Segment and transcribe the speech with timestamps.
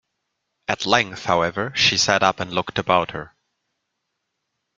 [0.67, 3.35] At length, however, she sat up and looked about her.